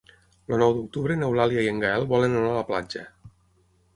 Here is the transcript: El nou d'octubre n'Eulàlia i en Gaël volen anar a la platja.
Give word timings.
El 0.55 0.61
nou 0.63 0.71
d'octubre 0.77 1.17
n'Eulàlia 1.19 1.67
i 1.67 1.69
en 1.73 1.83
Gaël 1.85 2.07
volen 2.15 2.39
anar 2.39 2.49
a 2.53 2.57
la 2.57 2.65
platja. 2.73 3.07